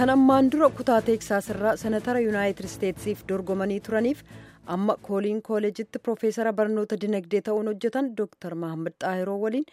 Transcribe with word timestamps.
kan 0.00 0.10
ammaan 0.12 0.46
dura 0.52 0.68
kutaa 0.76 1.00
teeksaas 1.06 1.48
irraa 1.54 1.72
senatara 1.80 2.20
yuunaayitid 2.24 2.64
isteetsiif 2.68 3.24
dorgomanii 3.30 3.80
turaniif 3.88 4.20
amma 4.74 4.94
kooliin 5.08 5.40
kooleejitti 5.48 5.98
piroofeesara 6.04 6.52
barnoota 6.60 6.96
dinagdee 7.02 7.40
ta'uun 7.48 7.68
hojjetan 7.70 8.08
dooktar 8.20 8.54
mahammad 8.62 8.94
xaahiroo 9.04 9.36
waliin 9.42 9.66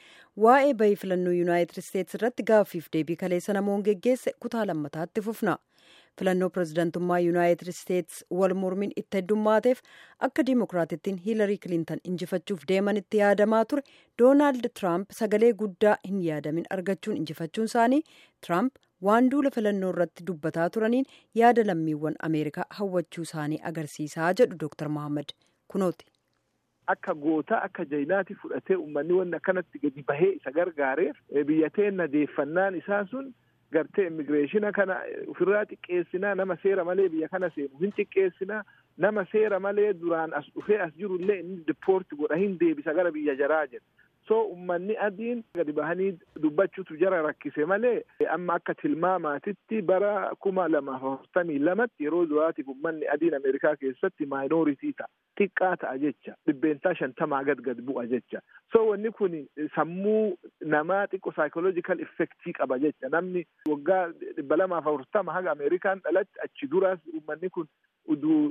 waa'ee 0.45 0.73
bahii 0.81 0.97
filannoo 1.03 1.33
yuunaayitid 1.37 1.79
isteets 1.83 2.17
irratti 2.19 2.45
gaaffiif 2.49 2.89
deebii 2.95 3.15
kaleessa 3.23 3.55
namoon 3.59 3.85
geggeesse 3.87 4.33
kutaa 4.45 4.65
lammataatti 4.71 5.23
fufna. 5.27 5.53
Filannoo 6.19 6.49
pirezidantummaa 6.49 7.19
yuunaayitid 7.27 7.67
isteets 7.73 8.25
wal 8.41 8.53
mormiin 8.63 8.91
itti 9.03 9.17
heddummaateef 9.21 9.79
akka 10.29 10.45
diimokiraatittiin 10.49 11.21
hiilarii 11.27 11.57
kilintan 11.67 12.03
injifachuuf 12.11 12.67
deemanitti 12.73 13.21
yaadamaa 13.23 13.63
ture 13.65 13.83
doonaald 14.21 14.67
tiraamp 14.79 15.15
sagalee 15.21 15.53
guddaa 15.63 15.95
hin 16.09 16.19
yaadamin 16.29 16.67
argachuun 16.77 17.17
injifachuun 17.23 17.71
isaanii 17.71 18.01
tiraamp 18.47 18.73
waan 19.01 19.29
duula 19.29 19.49
filannoo 19.55 19.89
irratti 19.93 20.23
dubbataa 20.27 20.69
turaniin 20.75 21.05
yaada 21.41 21.63
lammiiwwan 21.69 22.15
ameerikaa 22.29 22.65
hawwachuu 22.77 23.23
isaanii 23.29 23.59
agarsiisaa 23.71 24.33
jedhu 24.41 24.57
dooktar 24.63 24.89
mohaammed 24.89 25.33
kunooti. 25.73 26.05
Akka 26.93 27.13
gootaa 27.13 27.61
akka 27.67 27.85
jayinaati 27.85 28.35
fudhatee 28.41 28.75
uummanni 28.75 29.13
wanni 29.13 29.35
akkanatti 29.35 29.79
gadi 29.79 30.03
bahee 30.07 30.31
isa 30.39 30.51
gargaareef 30.51 31.17
biyya 31.51 31.69
teenna 31.69 32.07
deeffannaan 32.07 32.75
isaa 32.81 33.05
sun 33.11 33.33
gartee 33.75 34.07
immigireeshina 34.07 34.71
kana 34.71 34.95
ofirraa 35.33 35.63
xiqqeessinaa 35.71 36.35
nama 36.41 36.55
seera 36.63 36.85
malee 36.91 37.09
biyya 37.15 37.27
kana 37.33 37.49
seenu 37.55 37.81
hin 37.81 37.91
xiqqeessinaa 37.97 38.61
nama 39.05 39.25
seera 39.31 39.59
malee 39.59 39.89
duraan 40.03 40.33
as 40.39 40.45
dhufee 40.55 40.79
as 40.85 40.93
jirullee 41.01 41.39
inni 41.43 41.57
dipoorti 41.71 42.15
godha 42.21 42.39
hin 42.43 42.55
deebisa 42.63 42.93
gara 43.01 43.11
biyya 43.17 43.35
jaraa 43.43 43.65
jedha. 43.67 43.85
So 44.27 44.37
ummanni 44.53 44.95
adiin 45.07 45.43
gadi 45.55 45.71
bahanii 45.79 46.09
dubbachuutu 46.45 46.97
jara 47.03 47.21
rakkise 47.25 47.65
malee 47.71 48.03
amma 48.35 48.53
akka 48.59 48.73
tilmaamaatitti 48.81 49.81
bara 49.91 50.13
kuma 50.45 50.67
lamaaf 50.73 51.03
afurtamii 51.11 51.59
lamatti 51.67 52.03
yeroo 52.07 52.25
duraatiif 52.31 52.67
ummanni 52.73 53.07
adiin 53.15 53.37
ameerikaa 53.39 53.75
keessatti 53.83 54.25
maayinooritii 54.33 54.93
ta'a 55.01 55.07
xiqqaa 55.41 55.71
ta'a 55.83 55.97
jecha 56.03 56.35
dhibbeentaa 56.49 56.93
shantamaa 57.01 57.43
gad 57.51 57.61
gad 57.69 57.81
bu'a 57.89 58.05
jecha. 58.13 58.41
So 58.73 58.83
wanni 58.89 59.11
kun 59.19 59.35
sammuu 59.75 60.37
namaa 60.75 61.03
xiqqo 61.13 61.33
saayikoloojikal 61.37 61.99
effektii 62.07 62.53
qaba 62.59 62.79
jecha. 62.85 63.09
Namni 63.15 63.45
waggaa 63.73 64.01
dhibba 64.39 64.57
lamaaf 64.63 64.87
afurtama 64.93 65.33
haga 65.37 65.51
ameerikaan 65.55 66.01
dhalatti 66.07 66.39
achi 66.47 66.67
duraas 66.73 66.99
ummanni 67.19 67.49
kun 67.49 67.67
uduu 68.15 68.41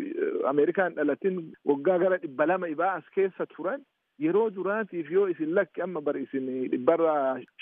ameerikaan 0.52 0.94
dhalatin 1.00 1.42
waggaa 1.72 1.98
gara 2.04 2.16
dhibba 2.24 2.46
lama 2.52 2.68
ibaa 2.76 2.94
as 3.00 3.10
keessa 3.18 3.46
turan 3.56 3.82
yeroo 4.24 4.50
duraatiif 4.56 5.10
yoo 5.10 5.26
isin 5.34 5.54
lakki 5.58 5.82
amma 5.86 6.00
bar 6.00 6.16
isin 6.22 6.46
dhibbarra 6.74 7.14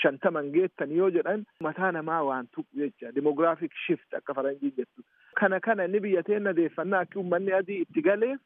shantaman 0.02 0.50
geettan 0.56 0.92
yoo 0.96 1.11
jedhan 1.19 1.44
mataa 1.69 1.92
namaa 1.98 2.22
waan 2.30 2.46
tuqu 2.56 2.69
jecha 2.83 3.12
demograafik 3.19 3.72
shift 3.86 4.14
akka 4.20 4.34
faranjiin 4.41 4.74
jettu 4.80 5.02
kana 5.41 5.61
kana 5.69 5.84
inni 5.91 6.00
biyya 6.08 6.22
teenna 6.30 6.52
deeffannaa 6.61 7.00
akka 7.06 7.20
ummanni 7.24 7.52
adii 7.61 7.80
itti 7.86 8.02
galeef 8.08 8.41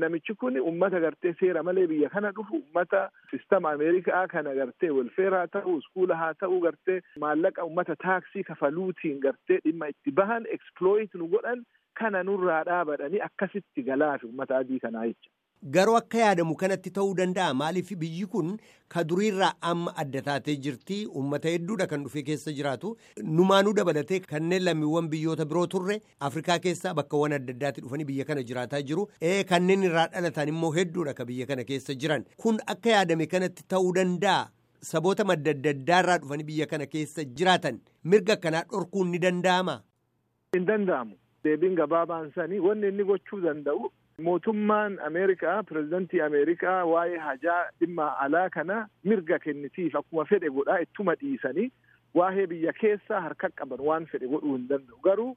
namichi 0.00 0.34
kun 0.40 0.58
ummata 0.70 1.00
gartee 1.00 1.32
seera 1.40 1.62
malee 1.62 1.86
biyya 1.92 2.08
kana 2.14 2.30
dhufu 2.38 2.56
ummata 2.62 3.02
sistama 3.30 3.70
ameerikaa 3.76 4.26
kana 4.34 4.54
gartee 4.58 4.90
welfeer 4.98 5.32
haa 5.38 5.46
ta'u 5.56 5.76
iskuula 5.82 6.16
haa 6.22 6.34
ta'u 6.42 6.60
gartee 6.66 7.00
maallaqa 7.24 7.64
ummata 7.70 7.96
taaksii 8.06 8.42
kafaluutiin 8.50 9.20
gartee 9.26 9.58
dhimma 9.64 9.88
itti 9.94 10.10
bahan 10.20 10.46
eksploit 10.58 11.14
nu 11.14 11.28
godhan 11.36 11.64
kana 12.02 12.22
nurraa 12.30 12.60
dhaabadhanii 12.70 13.24
akkasitti 13.28 13.82
galaafi 13.88 14.26
ummata 14.26 14.56
adii 14.56 14.78
kanaa 14.84 15.06
jecha. 15.06 15.30
Garuu 15.64 15.96
akka 15.96 16.18
yaadamu 16.18 16.54
kanatti 16.60 16.90
ta'uu 16.96 17.14
danda'a 17.18 17.54
maaliif 17.58 17.90
biyyi 18.00 18.26
kun 18.32 18.48
ka 18.94 19.02
duriirraa 19.10 19.52
amma 19.70 19.94
adda 20.02 20.20
taatee 20.26 20.56
jirti 20.66 20.98
uummata 21.06 21.48
hedduudha 21.54 21.86
kan 21.92 22.04
dhufee 22.04 22.22
keessa 22.26 22.52
jiraatu 22.58 22.90
numaanuu 23.38 23.72
dabalatee 23.78 24.18
kanneen 24.32 24.64
lammiiwwan 24.68 25.08
biyyoota 25.14 25.46
biroo 25.52 25.64
turre 25.76 25.96
Afrikaa 26.28 26.58
keessaa 26.66 26.92
bakkawwan 27.00 27.32
adda 27.38 27.54
addaatti 27.56 27.80
dhufanii 27.86 28.04
biyya 28.10 28.24
kana 28.32 28.42
jiraataa 28.50 28.82
jiru 28.92 29.06
ee 29.30 29.40
kanneen 29.54 29.86
irraa 29.88 30.06
dhalatan 30.18 30.52
immoo 30.54 30.72
hedduudha 30.76 31.14
ka 31.22 31.24
biyya 31.32 31.46
kana 31.52 31.64
keessa 31.72 31.94
jiran 32.04 32.28
kun 32.36 32.60
akka 32.76 32.90
yaadame 32.96 33.26
kanatti 33.26 33.64
ta'uu 33.74 33.94
danda'a. 34.00 34.44
Saboota 34.92 35.24
madda 35.24 35.50
adda 35.56 35.70
addaarraa 35.78 36.18
dhufanii 36.22 36.44
biyya 36.52 36.66
kana 36.66 36.86
keessa 36.86 37.24
jiraatan 37.24 37.80
mirga 38.04 38.36
kanaa 38.36 38.64
dhorkuun 38.72 39.10
ni 39.16 39.18
danda'ama. 39.26 39.80
Hin 40.56 40.66
danda'amu. 40.70 41.16
Deebiin 41.44 41.74
gabaabaan 41.82 42.32
sanii 42.34 42.58
wanni 42.68 42.88
inni 42.92 43.04
gochuu 43.12 43.40
danda'u. 43.48 43.88
Mootummaan 44.22 44.98
ameerikaa 45.06 45.62
pirezidantii 45.62 46.20
ameerikaa 46.20 46.84
waa'ee 46.86 47.18
hajaa 47.18 47.64
dhimma 47.80 48.18
alaa 48.18 48.50
kana 48.50 48.88
mirga 49.04 49.38
kennitiif 49.38 49.96
akkuma 49.96 50.24
fedhe 50.24 50.50
godhaa 50.50 50.78
ittuma 50.80 51.14
dhiisanii 51.14 51.70
waa'ee 52.14 52.46
biyya 52.46 52.72
keessaa 52.72 53.20
harka 53.20 53.48
qaban 53.48 53.80
waan 53.80 54.06
fedhe 54.06 54.28
godhuu 54.28 54.56
hin 54.56 54.68
danda'u. 54.68 55.00
Garuu 55.04 55.36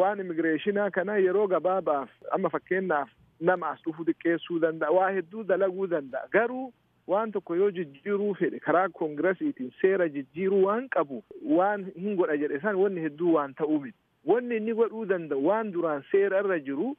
waan 0.00 0.20
immigireeshinaa 0.20 0.90
kana 0.90 1.16
yeroo 1.16 1.46
gabaabaaf 1.46 2.08
amma 2.32 2.50
fakkeenyaaf 2.50 3.10
nama 3.40 3.70
as 3.70 3.82
dhufu 3.84 4.04
xiqqeessuu 4.08 4.58
danda'a 4.60 4.90
waa 4.98 5.10
hedduu 5.10 5.44
dalaguu 5.44 5.86
danda'a. 5.86 6.28
Garuu 6.32 6.72
waan 7.06 7.32
tokko 7.32 7.56
yoo 7.56 7.70
jijjiiruu 7.70 8.34
fedhe 8.40 8.58
karaa 8.60 8.88
koongiresiitiin 8.88 9.72
seera 9.80 10.08
jijjiiruu 10.08 10.62
waan 10.64 10.88
qabu 10.88 11.22
waan 11.60 11.84
hin 12.00 12.16
godha 12.16 12.36
jedhe 12.36 12.60
san 12.64 12.76
wanni 12.76 13.00
hedduu 13.04 13.34
waan 13.34 13.54
ta'uu 13.54 13.80
miti. 13.84 13.98
Wanni 14.26 14.56
inni 14.56 14.74
godhuu 14.74 15.04
danda'u 15.12 15.46
waan 15.46 15.72
duraan 15.72 16.02
seera 16.10 16.40
irra 16.44 16.58
jiru 16.60 16.96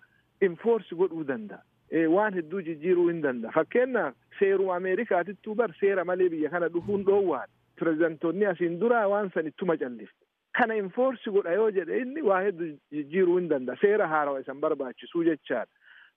infoorsi 0.48 0.96
godhuu 0.96 1.24
danda'a 1.24 2.08
waan 2.16 2.34
hedduu 2.40 2.62
jijjiiruu 2.70 3.08
hin 3.12 3.22
danda'a 3.28 3.52
fakkeenyaaf 3.58 4.16
seeruma 4.40 4.76
ameerikaatittuu 4.80 5.56
bar 5.62 5.74
seera 5.80 6.06
malee 6.12 6.30
biyya 6.36 6.50
kana 6.56 6.70
dhufuun 6.76 7.04
dhoowwaan 7.12 7.50
pirezidantoonni 7.80 8.46
asiin 8.54 8.80
duraa 8.80 9.08
waan 9.16 9.30
san 9.34 9.48
ittuma 9.52 9.78
callifte 9.78 10.26
kana 10.60 10.76
infoorsi 10.84 11.32
godha 11.38 11.54
yoo 11.60 11.70
jedhe 11.80 11.98
inni 12.06 12.22
waa 12.32 12.42
hedduu 12.48 12.72
jijjiiruu 12.92 13.38
hin 13.42 13.50
danda'a 13.54 13.82
seera 13.82 14.08
haarawa 14.14 14.40
isan 14.46 14.60
barbaachisuu 14.66 15.24
jechaadha 15.24 15.74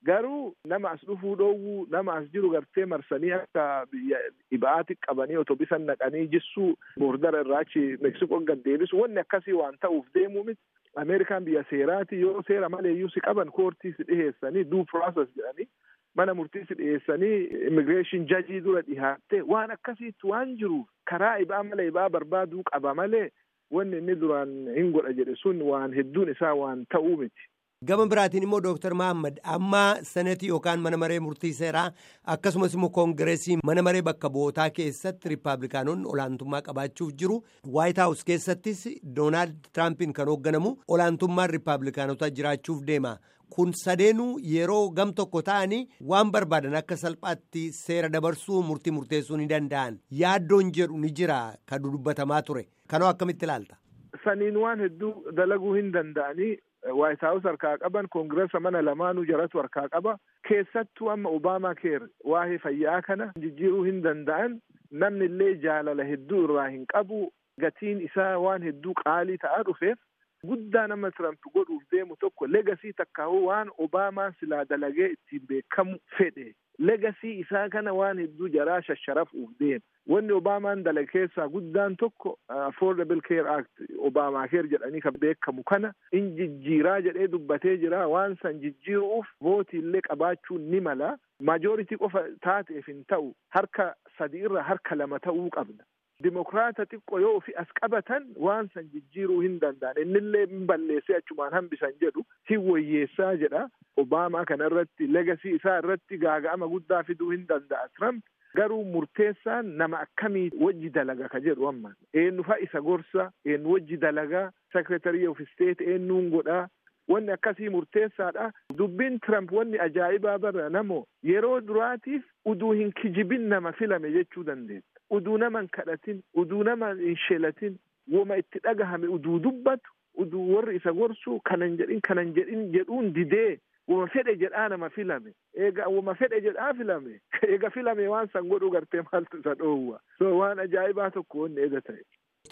garuu 0.06 0.54
nama 0.70 0.90
as 0.90 1.02
dhufuu 1.08 1.34
dhoowwuu 1.40 1.86
nama 1.90 2.14
as 2.20 2.24
jiru 2.32 2.48
gartee 2.50 2.84
marsanii 2.92 3.30
akka 3.36 3.66
biyya 3.92 4.18
dhiba'aati 4.50 4.96
qabanii 5.06 5.36
otobisan 5.42 5.84
naqanii 5.90 6.24
jissuu 6.32 6.70
boordara 7.02 7.40
irraa 7.44 7.60
achi 7.66 7.82
meeksikoo 8.06 8.40
gad 8.48 8.64
deebisu 8.64 9.00
wanni 9.02 9.20
akkasii 9.22 9.54
waan 9.60 9.76
ta'uuf 9.84 10.08
deemuu 10.14 10.42
miti 10.48 10.60
ameerikaan 10.96 11.44
biyya 11.44 11.64
seeraati 11.70 12.20
yoo 12.20 12.42
seera 12.46 12.68
maleeyyuu 12.68 13.08
si 13.14 13.20
qaban 13.20 13.50
koortii 13.58 13.92
si 13.96 14.02
dhiheessanii 14.10 14.64
duu 14.64 14.84
process 14.84 15.28
jedhanii 15.36 15.68
mana 16.14 16.34
murtii 16.34 16.64
si 16.68 16.74
dhiheessanii 16.80 17.38
immigireeshin 17.68 18.26
jajii 18.32 18.60
dura 18.66 18.82
dhihaatte 18.88 19.42
waan 19.54 19.70
akkasiitti 19.76 20.26
waan 20.32 20.56
jiruuf 20.56 20.88
karaa 21.12 21.36
ibaa 21.46 21.62
mala 21.70 21.84
ibaa 21.92 22.08
barbaaduu 22.18 22.62
qaba 22.72 22.94
malee 22.94 23.28
wanni 23.70 23.98
inni 24.02 24.14
duraan 24.24 24.52
hin 24.76 24.92
godha 24.98 25.12
jedhe 25.20 25.36
sun 25.44 25.62
waan 25.70 25.94
hedduun 26.00 26.30
isaa 26.34 26.54
waan 26.54 26.84
ta'uu 26.96 27.16
miti. 27.16 27.48
Gama 27.84 28.06
biraatiin 28.06 28.42
immoo 28.46 28.60
Dooktar 28.64 28.94
Mahammad 28.94 29.38
amma 29.54 29.96
senetii 30.08 30.48
yookaan 30.54 30.80
mana 30.82 30.96
maree 31.02 31.18
murtii 31.24 31.52
seeraa 31.56 31.88
akkasumas 32.34 32.74
immoo 32.78 32.90
koongireesii 32.98 33.56
mana 33.70 33.82
maree 33.82 34.02
bakka 34.08 34.30
bu'ootaa 34.36 34.68
keessatti 34.76 35.28
riippaabilikaanonni 35.32 36.06
olaantummaa 36.12 36.60
qabaachuuf 36.68 37.10
jiru. 37.22 37.40
Waayit 37.78 37.96
Haawus 38.04 38.22
keessattis 38.30 38.84
Doonaald 39.16 39.58
Tiraampiin 39.72 40.12
kan 40.20 40.28
hoogganamu 40.34 40.76
olaantummaan 40.88 41.50
riippaabilikaanotaa 41.56 42.30
jiraachuuf 42.38 42.86
deema. 42.86 43.16
Kun 43.50 43.72
sadeenuu 43.84 44.38
yeroo 44.54 44.88
gam 44.90 45.10
tokko 45.14 45.42
ta'anii 45.50 45.82
waan 46.14 46.30
barbaadan 46.32 46.74
akka 46.84 46.96
salphaatti 46.96 47.66
seera 47.82 48.08
dabarsuu 48.12 48.62
murtii 48.62 48.92
murteessuu 48.98 49.36
ni 49.36 49.48
danda'an. 49.48 49.98
Yaaddoon 50.24 50.70
jedhu 50.76 50.98
ni 50.98 51.10
jira 51.10 51.44
kan 51.66 51.82
dubbatamaa 51.82 52.42
ture. 52.42 52.68
Kanoo 52.88 53.08
akkamitti 53.08 53.44
ilaalta? 53.44 53.76
Saniin 54.24 54.56
waan 54.56 54.80
hedduu 54.80 55.12
dalaguu 55.36 55.74
hin 55.74 55.92
danda'anii. 55.92 56.58
Waayit 56.90 57.20
Haawus 57.20 57.44
harkaa 57.44 57.76
qaban 57.78 58.08
koongiresa 58.08 58.60
mana 58.60 58.82
lamaanuu 58.82 59.24
jaratu 59.24 59.58
harkaa 59.58 59.88
qaba 59.88 60.16
keessattuu 60.48 61.10
amma 61.10 61.30
Obaamaa 61.30 61.74
keer 61.82 62.08
waa'ee 62.24 62.58
fayyaa 62.64 63.00
kana 63.08 63.28
jijjiiruu 63.44 63.82
hin 63.88 64.00
danda'an. 64.06 64.56
Namni 64.90 65.24
illee 65.30 65.54
jaalala 65.66 66.04
hedduu 66.04 66.44
irraa 66.48 66.68
hin 66.68 66.86
qabu. 66.94 67.20
Gatiin 67.60 68.00
isaa 68.08 68.38
waan 68.46 68.62
hedduu 68.68 68.94
qaalii 69.04 69.38
ta'aa 69.44 69.62
dhufeef 69.68 69.98
guddaa 70.46 70.86
nama 70.86 71.10
Tiramp 71.10 71.38
godhuuf 71.54 71.82
deemu 71.92 72.16
tokko 72.16 72.46
legasii 72.46 72.92
takkaa'uu 73.00 73.44
waan 73.46 73.70
Obaamaan 73.78 74.34
silaa 74.40 74.64
dalagee 74.64 75.08
ittiin 75.14 75.46
beekamu 75.48 75.98
fedhe 76.18 76.52
legasii 76.78 77.34
isaa 77.44 77.68
kana 77.68 77.92
waan 77.94 78.18
hedduu 78.18 78.48
jaraa 78.48 78.80
shasharafuuf 78.82 79.50
deema. 79.60 79.84
Wanni 80.08 80.32
Obaamaan 80.32 80.82
dalage 80.84 81.10
keessaa 81.12 81.46
guddaan 81.48 81.96
tokko 81.96 82.32
Affordable 82.48 83.20
Care 83.28 83.48
Act 83.54 83.84
Obaamaa 84.08 84.48
keer 84.48 84.66
jedhanii 84.72 85.00
kan 85.04 85.14
beekamu 85.24 85.62
kana 85.72 85.92
in 86.12 86.32
jijjiiraa 86.40 86.96
jedhee 87.06 87.28
dubbatee 87.36 87.76
jira 87.84 88.02
waan 88.14 88.36
san 88.42 88.58
jijjiiruuf 88.64 89.30
vootii 89.48 89.78
illee 89.84 90.00
qabaachuun 90.08 90.66
ni 90.74 90.80
mala. 90.80 91.12
Majooritii 91.40 91.96
qofa 92.02 92.24
taateef 92.48 92.86
hin 92.86 93.04
ta'u 93.14 93.30
harka 93.58 93.94
sadi 94.18 94.42
irra 94.48 94.62
harka 94.62 94.94
lama 94.98 95.18
ta'uu 95.18 95.48
qabda. 95.58 95.84
Dimokiraata 96.24 96.84
xiqqoo 96.92 97.20
yoo 97.24 97.36
ofi 97.40 97.54
as 97.64 97.70
qabatan 97.80 98.26
waan 98.48 98.68
san 98.74 98.88
jijjiiruu 98.94 99.40
hin 99.46 99.56
danda'an 99.64 100.02
innillee 100.04 100.44
hin 100.52 100.66
balleessee 100.72 101.16
achumaan 101.20 101.52
hambisan 101.58 101.96
jedhu 102.04 102.24
hin 102.50 102.66
wayyeessaa 102.70 103.32
jedha. 103.44 103.64
Obaamaa 104.04 104.44
kana 104.52 104.68
irratti 104.70 105.06
legasii 105.16 105.56
isaa 105.60 105.78
irratti 105.82 106.18
gaaga'ama 106.26 106.68
guddaa 106.76 107.02
fiduu 107.10 107.30
hin 107.36 107.48
danda'a 107.54 107.88
Trump. 107.98 108.22
garuu 108.56 108.82
murteessaan 108.94 109.68
nama 109.80 109.98
akkamii 110.04 110.48
wajji 110.62 110.88
dalaga 110.94 111.28
ka 111.34 111.38
jedhu 111.44 111.68
amma 111.68 111.90
eenyu 112.22 112.42
isa 112.64 112.80
gorsa 112.88 113.24
eenyu 113.52 113.70
wajji 113.74 113.96
dalagaa 114.02 114.42
secretary 114.74 115.22
of 115.30 115.38
state 115.52 115.80
eenyuun 115.92 116.26
godhaa 116.34 116.66
wanni 117.12 117.34
akkasii 117.36 117.72
murteessaadha 117.76 118.50
dubbiin 118.80 119.18
Trump 119.26 119.52
wanni 119.58 119.80
ajaa'ibaa 119.86 120.38
barra 120.44 120.68
namo 120.76 121.00
yeroo 121.32 121.60
duraatiif 121.70 122.24
uduu 122.54 122.72
hin 122.82 122.92
kijibin 123.02 123.48
nama 123.54 123.72
filame 123.80 124.12
jechuu 124.18 124.44
dandeetta 124.50 125.00
uduu 125.18 125.38
nama 125.38 125.64
hin 125.64 125.72
kadhatin 125.78 126.22
uduu 126.44 126.62
nama 126.70 126.94
hin 127.02 127.18
shelatin 127.26 127.76
woma 128.12 128.36
itti 128.44 128.64
dhagahame 128.68 129.12
uduu 129.18 129.38
dubbatu 129.48 129.98
uduu 130.24 130.54
warri 130.54 130.76
isa 130.76 130.92
gorsu 130.92 131.40
kanan 131.50 131.76
jedhin 131.82 132.00
kanan 132.08 132.34
jedhin 132.38 132.72
jedhuun 132.72 133.12
didee 133.18 133.58
wama 133.88 134.06
fedhe 134.06 134.36
jedhaa 134.36 134.68
nama 134.68 134.90
filame. 134.90 135.32
Eega 135.54 135.86
wama 135.88 136.14
fedhe 136.14 136.40
jedhaa 136.40 136.74
filame 136.74 137.20
eega 137.52 137.70
filame 137.70 138.08
waan 138.08 138.28
san 138.32 138.48
godhuu 138.48 138.70
gartee 138.70 139.02
maaltu 139.12 139.38
isa 139.38 139.54
dhoowwa? 139.54 140.00
So 140.18 140.38
waan 140.38 140.58
ajaa'ibaa 140.58 141.10
tokko 141.10 141.40
wanni 141.46 141.60
eega 141.60 141.80
ta'e. 141.80 142.02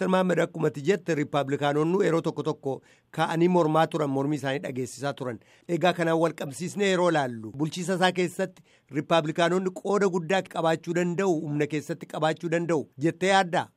Dr. 0.01 0.09
Mahammad 0.09 0.39
akkumatti 0.39 0.81
jette 0.81 1.13
riippaabilikaanonni 1.15 1.97
yeroo 2.05 2.21
tokko 2.25 2.43
tokko 2.43 2.71
ka'anii 3.17 3.47
mormaa 3.55 3.83
turan 3.87 4.09
mormii 4.09 4.35
isaanii 4.39 4.59
dhageessisaa 4.63 5.11
turan. 5.13 5.37
Egaa 5.69 5.91
kanaan 5.93 6.17
wal 6.19 6.33
qabsiisnee 6.39 6.87
yeroo 6.89 7.11
laallu? 7.11 7.51
Bulchiisa 7.57 7.93
isaa 7.99 8.11
keessatti 8.11 8.63
riippaabilikaanonni 8.95 9.69
qooda 9.81 10.09
guddaa 10.15 10.41
qabaachuu 10.55 10.95
danda'u? 10.99 11.35
Humna 11.43 11.67
keessatti 11.67 12.09
qabaachuu 12.15 12.49
danda'u? 12.55 12.87
Jettee 12.97 13.29
yaaddaa. 13.35 13.67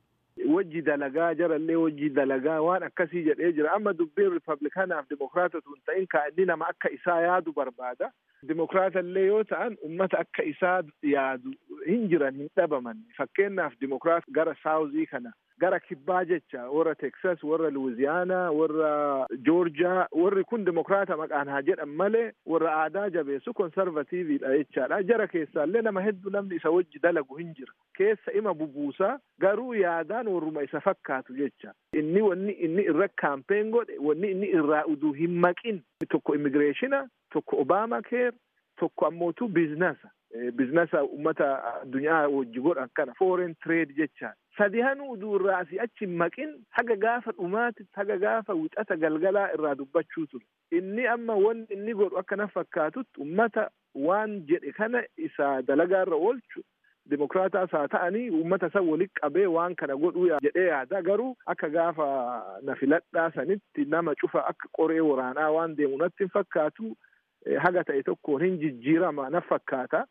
wajji 0.55 0.81
dalagaa 0.87 1.33
jarallee 1.35 1.75
wajji 1.75 2.09
dalagaa 2.15 2.57
waan 2.61 2.83
akkasii 2.83 3.23
jedhee 3.29 3.51
jira. 3.53 3.73
Amma 3.75 3.93
dubbiin 3.93 4.31
riippaabilikaanaaf 4.33 5.09
dimokiraatatu 5.09 5.73
hin 5.75 5.83
ta'in 5.85 6.07
kaa 6.15 6.25
inni 6.31 6.45
nama 6.49 6.67
akka 6.73 6.89
isaa 6.97 7.21
yaadu 7.21 7.53
barbaada 7.53 8.09
dimokiraatallee 8.47 9.25
yoo 9.27 9.43
ta'an 9.43 9.77
ummata 9.89 10.19
akka 10.25 10.43
isaa 10.53 10.81
yaadu 11.13 11.53
hin 11.87 12.07
jiran 12.09 12.35
hin 12.41 12.49
dhabaman. 12.55 13.01
Fakkeenyaaf 13.17 13.73
dimokiraat 13.81 14.23
gara 14.39 14.55
saawuzii 14.63 15.05
kana 15.05 15.33
gara 15.63 15.77
kibbaa 15.79 16.23
jecha 16.29 16.63
warra 16.69 16.93
teksas 17.01 17.43
warra 17.49 17.69
luwiziyaanaa 17.71 18.51
warra 18.51 19.27
joorjiyaa 19.45 20.07
warri 20.21 20.43
kun 20.49 20.65
dimokiraata 20.65 21.15
maqaan 21.21 21.47
haa 21.53 21.61
jedhan 21.69 21.93
malee 22.01 22.25
warra 22.53 22.73
aadaa 22.79 23.05
jabeessu 23.09 23.53
konsarvatiiviidha 23.53 24.51
jechaadha. 24.57 24.99
Jara 25.03 25.27
keessaallee 25.27 25.81
nama 25.81 26.01
hedduu 26.07 26.29
namni 26.35 26.55
isa 26.59 26.69
wajji 26.77 26.99
dalagu 27.03 27.35
hin 27.39 27.53
jira. 27.59 27.73
Keessa 27.97 28.31
ima 28.41 28.53
bubuusaa 28.53 29.13
garuu 29.39 29.73
yaadaan 29.73 30.27
warruma 30.27 30.63
isa 30.67 30.81
fakkaatu 30.89 31.33
jecha. 31.39 31.73
Inni 31.93 32.21
wanni 32.21 32.51
inni 32.67 32.83
irra 32.91 33.07
kaampeen 33.21 33.71
godhe 33.77 33.97
wanni 34.09 34.31
inni 34.31 34.47
irraa 34.59 34.83
uduu 34.85 35.13
hin 35.21 35.39
maqin 35.47 35.79
tokko 36.05 36.35
immigireeshina 36.35 37.07
tokko 37.33 37.57
obaama 37.61 38.01
keer 38.01 38.33
tokko 38.79 39.05
ammootu 39.07 39.47
biizinasa 39.47 40.09
biizinasa 40.55 41.03
ummata 41.03 41.47
addunyaa 41.81 42.27
wajji 42.27 42.59
godhan 42.59 42.89
kana 42.93 43.13
foreign 43.19 43.55
trade 43.63 43.93
jechaan. 43.97 44.33
Sadi 44.57 44.81
hanuu 44.81 45.11
uduu 45.11 45.35
irraa 45.35 45.57
asii 45.57 45.79
achi 45.79 46.07
maqin 46.07 46.51
haga 46.69 46.95
gaafa 46.95 47.31
dhumaati 47.31 47.85
haga 47.93 48.17
gaafa 48.17 48.53
wixata 48.53 48.95
galgalaa 48.97 49.49
irraa 49.53 49.75
dubbachuu 49.75 50.25
ture. 50.27 50.45
Inni 50.71 51.07
amma 51.07 51.35
wanni 51.35 51.65
inni 51.69 51.93
godhu 51.93 52.17
akka 52.17 52.35
na 52.35 52.47
fakkaatutti 52.47 53.21
ummata 53.21 53.69
waan 53.95 54.35
jedhe 54.51 54.71
kana 54.71 55.03
isa 55.17 55.61
dalagaa 55.61 56.01
irra 56.07 56.15
oolchu 56.17 56.63
dimokiraataas 57.09 57.71
haa 57.77 57.87
ta'anii 57.95 58.29
uummata 58.39 58.67
isa 58.71 58.81
walitti 58.81 59.19
qabee 59.21 59.45
waan 59.55 59.75
kana 59.81 59.95
godhuu 60.03 60.27
jedhee 60.47 60.67
yaada 60.67 61.01
garuu 61.09 61.35
akka 61.53 61.69
gaafa 61.69 62.07
na 62.69 62.75
filadhaa 62.75 63.31
sanitti 63.35 63.85
nama 63.95 64.15
cufa 64.21 64.45
akka 64.53 64.69
qoree 64.79 64.99
waraanaa 65.09 65.49
waan 65.57 65.75
deemu 65.77 65.97
natti 66.03 66.27
fakkaatu 66.37 66.95
haga 67.65 67.83
ta'e 67.89 68.03
tokkoon 68.03 68.41
hin 68.47 68.59
jijjiirama 68.61 69.29
na 69.29 69.41
fakkaata. 69.41 70.05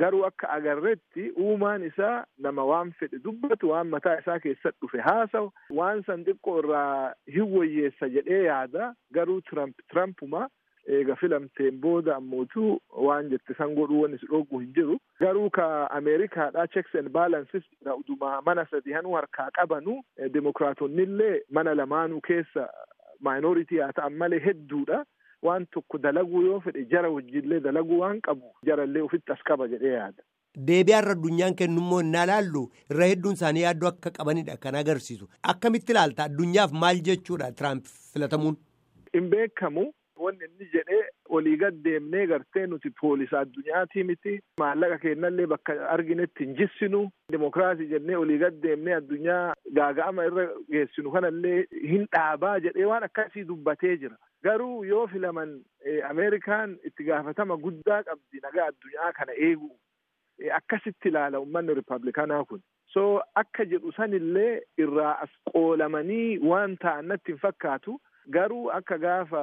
Garuu 0.00 0.24
akka 0.26 0.48
agarretti 0.54 1.22
uumaan 1.44 1.82
isaa 1.86 2.24
nama 2.38 2.64
waan 2.64 2.90
fedhe 2.98 3.18
dubbatu 3.24 3.70
waan 3.70 3.88
mataa 3.94 4.18
isaa 4.20 4.38
keessatti 4.44 4.78
dhufe 4.86 5.00
haasawu 5.06 5.50
waan 5.78 6.02
san 6.06 6.24
xiqqoo 6.28 6.58
irraa 6.62 7.12
hin 7.34 7.48
wayyeessa 7.56 8.08
jedhee 8.16 8.42
yaada. 8.44 8.94
Garuu 9.18 9.40
Trump 9.50 9.76
Trumpuma 9.92 10.48
eega 10.98 11.16
filamteen 11.20 11.80
booda 11.84 12.16
ammootu 12.16 12.64
waan 13.08 13.28
jette 13.32 13.54
san 13.58 13.74
godhuu 13.78 14.00
wanni 14.02 14.18
si 14.22 14.26
dhoogu 14.32 14.58
hin 14.62 14.72
jiru 14.78 14.98
garuu 15.24 15.50
ka 15.58 15.66
ameerikaadha 15.98 16.66
checks 16.76 16.94
and 17.02 17.08
balances 17.18 17.62
uduma 17.98 18.32
mana 18.50 18.66
sadi 18.70 18.92
hanuu 18.98 19.14
harkaa 19.20 19.50
qabanu 19.60 19.96
dimokiraatonnillee 20.36 21.42
mana 21.50 21.74
lamaanuu 21.74 22.20
keessa 22.20 22.68
maayinooritii 23.20 23.78
haa 23.84 23.92
ta'an 24.00 24.14
malee 24.24 24.40
hedduudha 24.46 25.04
waan 25.48 25.66
tokko 25.76 25.98
dalaguu 25.98 26.42
yoo 26.46 26.60
fedhe 26.60 26.84
jara 26.94 27.10
wajjillee 27.10 27.60
dalaguu 27.60 27.98
waan 28.00 28.20
qabu 28.28 28.52
jarallee 28.70 29.02
ofitti 29.02 29.32
as 29.32 29.42
qaba 29.50 29.68
jedhee 29.68 29.92
yaada. 29.94 30.22
Deebi'aarra 30.68 31.12
addunyaan 31.16 31.54
kennummoo 31.60 32.00
innaa 32.04 32.26
laallu 32.30 32.62
irra 32.90 33.06
hedduun 33.12 33.34
isaanii 33.38 33.62
yaaddoo 33.66 33.88
akka 33.92 34.10
qabanidha 34.18 34.56
kan 34.64 34.74
agarsiisu 34.82 35.28
akkamitti 35.52 35.92
ilaalta 35.94 36.24
addunyaaf 36.28 36.72
maal 36.84 37.00
jechuudha 37.08 37.52
Tiraamp 37.60 37.84
filatamuun. 38.12 38.56
Hin 39.14 39.30
beekamu 39.34 39.84
wanni 40.24 40.44
inni 40.48 40.68
jedhee 40.74 41.00
olii 41.38 41.56
gad 41.62 41.76
deemnee 41.84 42.26
gartee 42.32 42.66
nuti 42.72 42.90
poolisa 43.00 43.40
addunyaatii 43.40 44.04
miti 44.12 44.34
maallaqa 44.62 44.98
kennallee 45.04 45.46
bakka 45.54 45.76
arginetti 45.96 46.44
hin 46.46 46.56
jissinu 46.62 47.02
dimokiraasii 47.34 47.88
jennee 47.94 48.16
olii 48.24 48.38
gad 48.44 48.58
deemnee 48.66 48.94
addunyaa 49.00 49.42
gaaga'ama 49.80 50.26
irra 50.30 50.46
geessinu 50.76 51.12
kanallee 51.18 51.58
hin 51.92 52.06
dhaabaa 52.16 52.56
jedhee 52.68 52.88
waan 52.92 53.08
akkasii 53.10 53.44
dubbatee 53.52 53.96
jira. 54.04 54.16
Garuu 54.44 54.84
yoo 54.88 55.06
filaman 55.12 55.50
ameerikaan 56.10 56.76
itti 56.90 57.04
gaafatama 57.10 57.56
guddaa 57.66 58.02
qabdi 58.10 58.40
nagaa 58.48 58.66
addunyaa 58.72 59.12
kana 59.20 59.32
eegu 59.48 59.70
akkasitti 60.56 61.08
ilaala 61.08 61.40
ummanni 61.40 61.74
riippaabilikaanaa 61.74 62.44
kun. 62.44 62.60
So 62.92 63.02
akka 63.34 63.64
jedhu 63.72 63.92
sanillee 63.96 64.62
irraa 64.84 65.12
as 65.24 65.34
qoolamanii 65.52 66.38
waan 66.52 66.76
ta'an 66.84 67.06
natti 67.12 67.32
hin 67.32 67.40
fakkaatu 67.42 67.98
garuu 68.28 68.70
akka 68.72 68.98
gaafa 68.98 69.42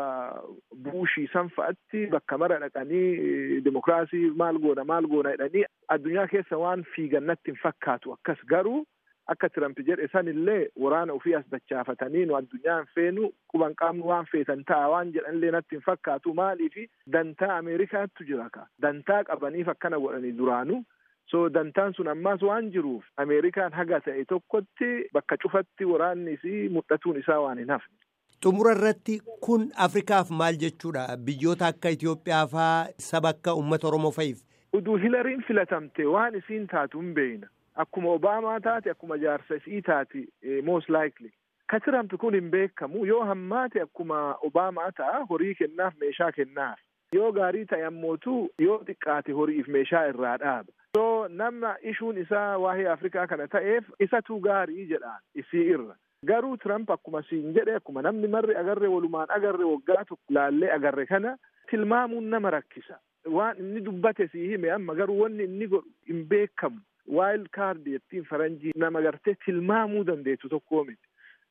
buushii 0.76 1.28
san 1.34 1.50
fa'atti 1.56 2.06
bakka 2.12 2.38
mara 2.38 2.60
dhaqanii 2.60 3.62
dimokiraasii 3.66 4.30
maal 4.42 4.60
goona 4.66 4.84
maal 4.92 5.08
goona 5.14 5.32
jedhanii 5.36 5.66
addunyaa 5.96 6.28
keessa 6.28 6.58
waan 6.58 6.84
fiigan 6.96 7.24
natti 7.32 7.52
hin 7.52 7.60
fakkaatu. 7.64 8.14
Akkas 8.14 8.44
garuu 8.54 8.86
akka 9.28 9.50
Tiramp 9.50 9.80
jedhe 9.88 10.08
sanillee 10.12 10.70
waraana 10.84 11.14
ofii 11.14 11.34
as 11.40 11.48
dachaafatanii 11.52 12.26
nu 12.26 12.36
addunyaa 12.38 12.78
hin 12.78 12.92
feenu 12.96 13.32
quban 13.54 13.76
qaamnu 13.82 14.08
waan 14.12 14.30
feetan 14.32 14.64
ta'a 14.72 14.90
waan 14.94 15.12
jedhanillee 15.18 15.52
natti 15.58 15.76
hin 15.76 15.84
fakkaatu 15.90 16.34
maaliifi 16.34 16.88
dantaa 17.18 17.58
Ameerikaattu 17.58 18.24
jira 18.30 18.50
ka? 18.50 18.68
Dantaa 18.82 19.24
qabaniif 19.24 19.68
akkana 19.76 20.00
godhanii 20.00 20.32
duraanu. 20.38 20.84
So 21.32 21.50
dantaan 21.50 21.94
sun 21.94 22.08
ammaas 22.08 22.42
waan 22.42 22.72
jiruuf 22.72 23.04
Ameerikaan 23.18 23.74
haga 23.74 24.00
ta'e 24.06 24.24
tokkotti 24.26 24.92
bakka 25.14 25.38
cufatti 25.44 25.86
waraanni 25.94 26.38
fi 26.44 26.70
mul'atuun 26.70 27.20
isaa 27.20 27.40
waan 27.44 27.58
hin 27.60 27.70
hafne. 27.76 27.98
Xumura 28.44 28.72
irratti 28.76 29.16
kun 29.42 29.64
Afrikaaf 29.86 30.30
maal 30.40 30.58
jechuudha? 30.64 31.06
Biyyoota 31.18 31.68
akka 31.74 31.90
Itoophiyaa 31.96 32.48
faa 32.48 32.88
saba 32.98 33.30
akka 33.34 33.54
uummata 33.56 33.88
Oromoo 33.88 34.12
fa'iif. 34.12 34.44
Uduu 34.74 34.98
hilariin 35.04 35.42
filatamte 35.48 36.06
waan 36.06 36.36
isiin 36.36 36.68
taatu 36.68 37.02
hin 37.02 37.14
beekna. 37.14 37.48
Akkuma 37.76 38.12
Obaamaa 38.18 38.60
taate 38.60 38.90
akkuma 38.92 39.18
jaarsa 39.18 39.56
isii 39.62 39.82
taati 39.82 40.28
most 40.64 40.90
likely. 40.90 41.32
Ka 41.72 41.80
Tiramp 41.80 42.14
kun 42.20 42.34
hin 42.34 42.52
beekamu 42.52 43.06
yoo 43.06 43.24
hammaate 43.26 43.82
akkuma 43.82 44.36
Obaamaa 44.50 44.92
ta'a 44.98 45.26
horii 45.30 45.56
kennaaf 45.56 45.94
meeshaa 46.02 46.32
kennaaf. 46.32 46.80
Yoo 47.14 47.32
gaarii 47.32 47.66
ta'e 47.66 47.86
ammootu 47.90 48.38
yoo 48.60 48.80
xiqqaate 48.88 49.32
horiif 49.34 49.68
meeshaa 49.68 50.06
irraa 50.14 50.38
dhaaba. 50.38 50.72
So 50.96 51.28
nama 51.28 51.76
ishuun 51.92 52.18
isaa 52.22 52.58
waa'ee 52.58 52.88
Afrikaa 52.94 53.28
kana 53.28 53.48
ta'eef 53.48 53.90
isatu 54.00 54.40
gaarii 54.40 54.86
jedhaan 54.94 55.22
isii 55.36 55.66
irra. 55.74 55.96
Garuu 56.26 56.58
Tiramp 56.58 56.90
akkuma 56.90 57.22
siin 57.30 57.54
jedhe 57.54 57.76
akkuma 57.78 58.02
namni 58.02 58.28
marri 58.28 58.56
agarre 58.58 58.88
walumaan 58.90 59.30
agarre 59.30 59.64
waggaa 59.70 60.04
tokko 60.10 60.34
laallee 60.34 60.72
agarre 60.74 61.06
kana 61.06 61.36
tilmaamuun 61.70 62.30
nama 62.30 62.50
rakkisa. 62.52 62.98
Waan 63.30 63.58
inni 63.60 63.82
dubbate 63.86 64.28
sii 64.32 64.48
hime 64.54 64.72
amma 64.72 64.96
garuu 64.96 65.20
wanni 65.22 65.44
inni 65.44 65.68
godhu 65.68 65.92
hin 66.08 66.24
beekamu. 66.30 66.80
Waayil 67.08 67.46
kaardi 67.52 67.92
jettiin 67.98 68.26
faranjii 68.26 68.74
nama 68.76 69.02
gartee 69.02 69.36
tilmaamuu 69.46 70.04
dandeessu 70.08 70.50
tokkoo 70.50 70.84
miti. 70.84 71.04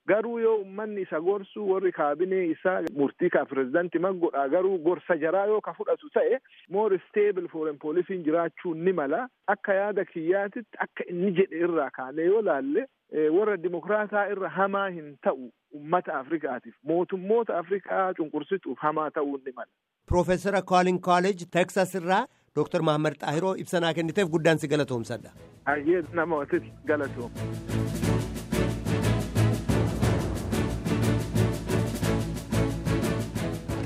Garuu 0.09 0.39
yoo 0.39 0.57
ummanni 0.65 1.03
isa 1.03 1.21
gorsu 1.21 1.69
warri 1.71 1.93
kaabinee 1.93 2.43
isaa 2.51 2.83
murtii 2.99 3.31
ka 3.31 3.45
pirezidanti 3.47 3.99
maggodha 3.99 4.49
garuu 4.49 4.79
gorsa 4.79 5.17
jaraa 5.23 5.47
yoo 5.51 5.61
ka 5.61 5.73
fudhatu 5.79 6.11
ta'e 6.15 6.39
more 6.71 6.99
stable 7.09 7.49
foreign 7.55 7.79
policy 7.79 8.19
jiraachuun 8.29 8.85
ni 8.85 8.93
mala 8.93 9.29
akka 9.55 9.75
yaada 9.75 10.05
kiyyaatitti 10.05 10.79
akka 10.87 11.05
inni 11.11 11.33
jedhe 11.41 11.59
irraa 11.67 11.91
kaanee 11.91 12.27
yoo 12.31 12.43
laalle 12.51 12.87
warra 13.39 13.57
dimokiraataa 13.63 14.27
irra 14.35 14.49
hamaa 14.49 14.89
hin 14.91 15.19
ta'u 15.25 15.51
ummata 15.81 16.19
Afrikaatiif 16.19 16.75
mootummoota 16.83 17.59
Afrikaa 17.59 18.15
cunqursituuf 18.15 18.79
hamaa 18.79 19.11
ta'uu 19.11 19.37
ni 19.45 19.53
mala. 19.53 19.71
Piroofeesara 20.09 20.63
Koolin 20.63 21.01
Kooleej 21.01 21.47
Teksas 21.59 21.95
irraa 21.95 22.27
Dooktar 22.57 22.83
Mahammad 22.83 23.15
Xaahiroo 23.21 23.55
ibsanaa 23.65 23.95
kenniteef 23.95 24.29
guddaan 24.31 24.59
si 24.59 24.69
galatoomsadha. 24.69 25.31
Ayyee 25.67 26.03
nama 26.13 26.47
galatooma. 26.87 27.96